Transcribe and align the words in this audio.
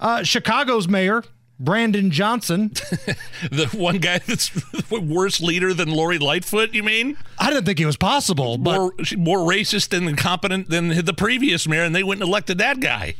Uh, 0.00 0.22
Chicago's 0.24 0.88
mayor, 0.88 1.22
Brandon 1.58 2.10
Johnson. 2.10 2.68
the 3.50 3.68
one 3.74 3.98
guy 3.98 4.18
that's 4.18 4.50
worse 4.90 5.40
leader 5.40 5.74
than 5.74 5.90
Lori 5.90 6.18
Lightfoot, 6.18 6.72
you 6.74 6.82
mean? 6.82 7.16
I 7.38 7.50
didn't 7.50 7.66
think 7.66 7.78
it 7.80 7.86
was 7.86 7.98
possible, 7.98 8.56
but 8.56 8.78
More, 8.78 8.92
more 9.18 9.38
racist 9.38 9.96
and 9.96 10.08
incompetent 10.08 10.70
than 10.70 10.88
the 11.04 11.14
previous 11.14 11.68
mayor, 11.68 11.82
and 11.82 11.94
they 11.94 12.02
went 12.02 12.22
and 12.22 12.28
elected 12.28 12.56
that 12.58 12.80
guy. 12.80 13.14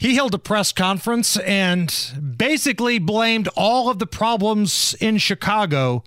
he 0.00 0.16
held 0.16 0.34
a 0.34 0.38
press 0.38 0.72
conference 0.72 1.36
and 1.38 2.12
basically 2.36 2.98
blamed 2.98 3.48
all 3.56 3.88
of 3.88 3.98
the 4.00 4.06
problems 4.06 4.94
in 5.00 5.16
Chicago 5.18 6.02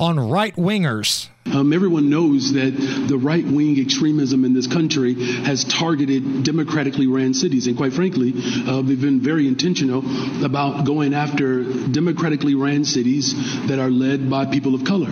on 0.00 0.18
right 0.18 0.56
wingers. 0.56 1.28
Um, 1.52 1.72
everyone 1.72 2.10
knows 2.10 2.52
that 2.54 2.70
the 3.08 3.18
right 3.18 3.44
wing 3.44 3.78
extremism 3.78 4.44
in 4.44 4.54
this 4.54 4.66
country 4.66 5.14
has 5.14 5.64
targeted 5.64 6.42
democratically 6.42 7.06
ran 7.06 7.34
cities. 7.34 7.66
And 7.66 7.76
quite 7.76 7.92
frankly, 7.92 8.32
uh, 8.66 8.82
we've 8.82 9.00
been 9.00 9.20
very 9.20 9.46
intentional 9.46 10.02
about 10.44 10.84
going 10.86 11.12
after 11.12 11.64
democratically 11.64 12.54
ran 12.54 12.84
cities 12.84 13.34
that 13.68 13.78
are 13.78 13.90
led 13.90 14.30
by 14.30 14.46
people 14.46 14.74
of 14.74 14.84
color. 14.84 15.10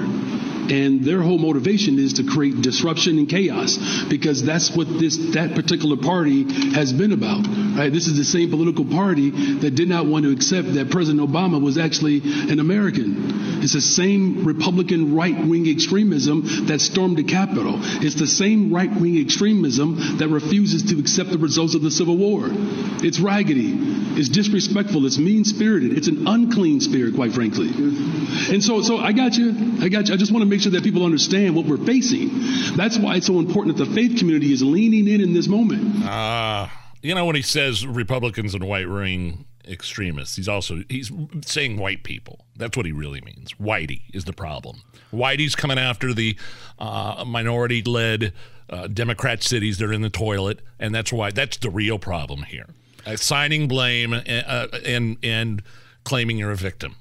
And 0.71 1.03
their 1.03 1.23
whole 1.23 1.39
motivation 1.39 1.99
is 1.99 2.15
to 2.15 2.25
create 2.25 2.61
disruption 2.61 3.19
and 3.19 3.29
chaos 3.29 3.79
because 4.09 4.45
that's 4.45 4.71
what 4.77 4.87
this 4.87 5.17
that 5.33 5.55
particular 5.55 5.97
party 5.97 6.45
has 6.73 6.93
been 6.93 7.13
about. 7.13 7.47
Right? 7.47 7.91
This 7.91 8.07
is 8.07 8.19
the 8.19 8.25
same 8.25 8.51
political 8.51 8.85
party 8.85 9.31
that 9.61 9.75
did 9.75 9.89
not 9.89 10.05
want 10.05 10.25
to 10.25 10.31
accept 10.31 10.75
that 10.75 10.91
President 10.91 11.27
Obama 11.27 11.61
was 11.61 11.79
actually 11.79 12.21
an 12.51 12.61
American. 12.61 13.38
It's 13.63 13.73
the 13.73 13.81
same 13.81 14.45
Republican 14.45 15.15
right-wing 15.15 15.69
extremism 15.69 16.67
that 16.67 16.81
stormed 16.81 17.17
the 17.17 17.25
Capitol. 17.25 17.75
It's 18.03 18.15
the 18.15 18.27
same 18.27 18.73
right-wing 18.73 19.19
extremism 19.19 20.19
that 20.19 20.29
refuses 20.29 20.91
to 20.91 20.99
accept 20.99 21.31
the 21.31 21.39
results 21.39 21.75
of 21.75 21.83
the 21.83 21.91
Civil 21.91 22.17
War. 22.17 22.49
It's 22.51 23.21
raggedy. 23.21 23.73
It's 24.19 24.29
disrespectful. 24.29 25.07
It's 25.07 25.19
mean-spirited. 25.19 25.97
It's 25.97 26.09
an 26.09 26.27
unclean 26.27 26.81
spirit, 26.81 27.15
quite 27.15 27.33
frankly. 27.33 27.69
And 27.69 28.63
so, 28.63 28.83
so 28.83 28.99
I 28.99 29.13
got 29.13 29.37
you. 29.37 29.79
I 29.81 29.89
got 29.89 30.09
you. 30.09 30.15
I 30.15 30.17
just 30.17 30.33
want 30.33 30.43
to 30.43 30.49
make 30.49 30.61
sure 30.61 30.73
that 30.73 30.83
people 30.83 31.05
understand 31.05 31.55
what 31.55 31.67
we're 31.67 31.85
facing. 31.85 32.77
That's 32.77 32.99
why 32.99 33.17
it's 33.17 33.27
so 33.27 33.39
important 33.39 33.77
that 33.77 33.85
the 33.85 33.95
faith 33.95 34.19
community 34.19 34.53
is 34.53 34.63
leaning 34.63 35.09
in 35.09 35.21
in 35.21 35.35
this 35.35 35.49
moment. 35.49 36.05
Uh, 36.05 36.69
you 37.03 37.15
know, 37.15 37.25
when 37.27 37.37
he 37.37 37.43
says 37.43 37.87
Republicans 37.87 38.55
and 38.55 38.65
white 38.65 38.89
ring 38.89 39.45
extremists, 39.69 40.37
he's 40.37 40.49
also 40.49 40.83
he's 40.89 41.13
saying 41.45 41.79
white 41.79 42.03
people. 42.03 42.47
That's 42.57 42.77
what 42.77 42.87
he 42.87 42.93
really 42.93 43.21
means. 43.21 43.53
Whitey 43.55 44.03
is 44.13 44.25
the 44.25 44.33
problem. 44.33 44.83
Whitey's 45.13 45.55
coming 45.55 45.79
after 45.79 46.13
the 46.13 46.37
uh, 46.79 47.25
minority-led 47.27 48.33
uh, 48.71 48.87
Democrat 48.89 49.43
cities 49.43 49.79
that 49.79 49.87
are 49.87 49.93
in 49.93 50.03
the 50.03 50.11
toilet, 50.11 50.61
and 50.79 50.95
that's 50.95 51.13
why 51.13 51.31
that's 51.31 51.57
the 51.57 51.71
real 51.71 51.99
problem 51.99 52.43
here. 52.43 52.67
Assigning 53.07 53.69
blame 53.69 54.13
and, 54.13 54.45
uh, 54.47 54.69
and 54.85 55.17
and 55.23 55.63
claiming 56.05 56.39
you're 56.39 56.51
a 56.51 56.57
victim. 56.57 56.97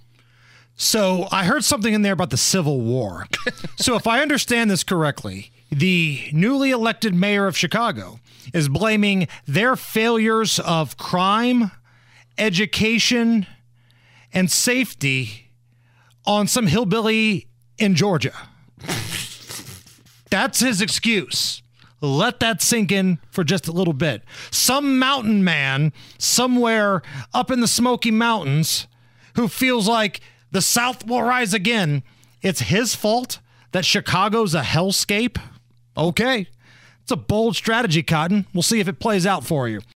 So 0.76 1.28
I 1.32 1.46
heard 1.46 1.64
something 1.64 1.94
in 1.94 2.04
there 2.04 2.14
about 2.14 2.30
the 2.30 2.38
Civil 2.38 2.82
War. 2.82 3.26
so 3.78 3.96
if 3.96 4.06
I 4.06 4.22
understand 4.22 4.70
this 4.70 4.84
correctly, 4.84 5.52
the 5.72 6.30
newly 6.32 6.70
elected 6.70 7.16
mayor 7.16 7.48
of 7.48 7.58
Chicago 7.58 8.20
is 8.54 8.70
blaming 8.70 9.28
their 9.48 9.76
failures 9.76 10.60
of 10.60 10.96
crime, 10.98 11.72
education, 12.38 13.48
and 14.34 14.52
safety 14.52 15.52
on 16.26 16.48
some 16.48 16.68
hillbilly 16.68 17.48
in 17.78 17.96
Georgia. 17.96 18.34
That's 20.30 20.60
his 20.60 20.82
excuse. 20.82 21.62
Let 22.02 22.40
that 22.42 22.62
sink 22.62 22.92
in 22.92 23.20
for 23.32 23.44
just 23.44 23.68
a 23.68 23.72
little 23.72 23.94
bit. 23.94 24.22
Some 24.52 25.00
mountain 25.00 25.44
man 25.44 25.94
somewhere 26.18 27.02
up 27.34 27.50
in 27.50 27.60
the 27.62 27.68
Smoky 27.68 28.12
Mountains 28.12 28.88
who 29.36 29.48
feels 29.48 29.88
like 29.88 30.20
the 30.52 30.62
South 30.62 31.08
will 31.08 31.24
rise 31.24 31.54
again. 31.54 32.04
It's 32.42 32.62
his 32.62 32.94
fault 32.94 33.40
that 33.72 33.86
Chicago's 33.86 34.54
a 34.54 34.62
hellscape? 34.62 35.40
Okay. 35.96 36.48
It's 37.02 37.12
a 37.12 37.16
bold 37.16 37.56
strategy, 37.56 38.04
Cotton. 38.04 38.46
We'll 38.54 38.64
see 38.64 38.80
if 38.80 38.88
it 38.88 39.00
plays 39.00 39.26
out 39.26 39.44
for 39.44 39.68
you. 39.68 39.82